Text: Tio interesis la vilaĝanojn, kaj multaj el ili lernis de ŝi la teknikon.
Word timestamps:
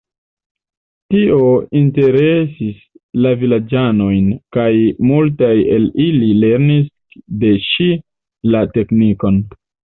Tio 1.15 1.49
interesis 1.79 2.79
la 3.27 3.35
vilaĝanojn, 3.43 4.33
kaj 4.59 4.67
multaj 5.11 5.53
el 5.77 5.87
ili 6.09 6.33
lernis 6.47 6.93
de 7.45 7.55
ŝi 7.71 7.91
la 8.57 8.67
teknikon. 8.77 9.43